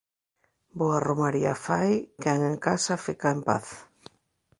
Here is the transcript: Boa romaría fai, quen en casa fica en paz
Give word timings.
Boa 0.79 0.99
romaría 1.09 1.53
fai, 1.65 1.91
quen 2.21 2.39
en 2.49 2.55
casa 2.65 2.95
fica 3.05 3.27
en 3.35 3.39
paz 3.49 3.65